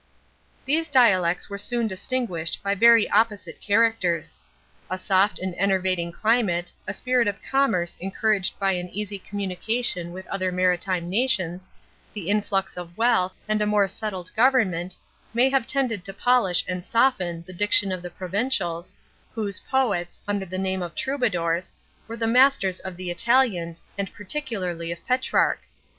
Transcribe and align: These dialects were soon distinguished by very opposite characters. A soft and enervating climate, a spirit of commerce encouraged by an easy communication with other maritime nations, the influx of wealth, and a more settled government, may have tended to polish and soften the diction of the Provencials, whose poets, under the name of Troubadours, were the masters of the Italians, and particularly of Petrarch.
These 0.65 0.89
dialects 0.89 1.47
were 1.47 1.59
soon 1.59 1.85
distinguished 1.85 2.63
by 2.63 2.73
very 2.73 3.07
opposite 3.11 3.61
characters. 3.61 4.39
A 4.89 4.97
soft 4.97 5.37
and 5.37 5.53
enervating 5.53 6.11
climate, 6.11 6.71
a 6.87 6.93
spirit 6.95 7.27
of 7.27 7.37
commerce 7.43 7.97
encouraged 7.99 8.57
by 8.57 8.71
an 8.71 8.89
easy 8.89 9.19
communication 9.19 10.11
with 10.11 10.25
other 10.25 10.51
maritime 10.51 11.07
nations, 11.07 11.71
the 12.15 12.29
influx 12.29 12.77
of 12.77 12.97
wealth, 12.97 13.35
and 13.47 13.61
a 13.61 13.67
more 13.67 13.87
settled 13.87 14.31
government, 14.35 14.97
may 15.35 15.49
have 15.51 15.67
tended 15.67 16.03
to 16.05 16.13
polish 16.15 16.65
and 16.67 16.83
soften 16.83 17.43
the 17.45 17.53
diction 17.53 17.91
of 17.91 18.01
the 18.01 18.09
Provencials, 18.09 18.95
whose 19.35 19.59
poets, 19.59 20.19
under 20.27 20.47
the 20.47 20.57
name 20.57 20.81
of 20.81 20.95
Troubadours, 20.95 21.73
were 22.07 22.17
the 22.17 22.25
masters 22.25 22.79
of 22.79 22.97
the 22.97 23.11
Italians, 23.11 23.85
and 23.99 24.11
particularly 24.15 24.91
of 24.91 25.05
Petrarch. 25.05 25.59